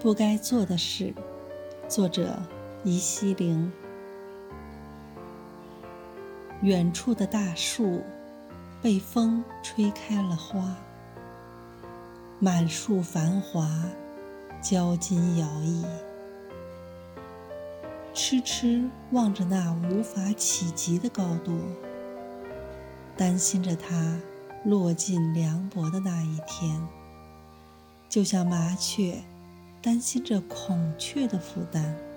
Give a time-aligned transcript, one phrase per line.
[0.00, 1.12] 不该做的事。
[1.86, 2.34] 作者：
[2.84, 3.70] 宜西灵。
[6.62, 8.02] 远处的大树
[8.80, 10.74] 被风吹开了花，
[12.38, 13.68] 满树繁华，
[14.62, 15.84] 交金摇曳。
[18.14, 21.60] 痴痴望着那无法企及的高度，
[23.18, 24.18] 担心着它
[24.64, 26.88] 落尽凉薄的那一天。
[28.08, 29.22] 就像麻雀
[29.82, 32.09] 担心着孔雀的负担。